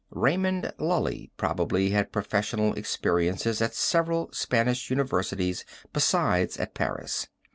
[0.09, 7.27] Raymond Lully probably had professional experiences at several Spanish Universities besides at Paris.